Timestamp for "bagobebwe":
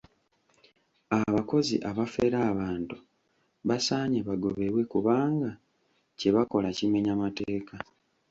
4.27-4.81